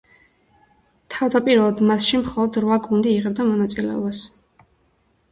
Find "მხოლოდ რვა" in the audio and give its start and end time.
2.21-2.77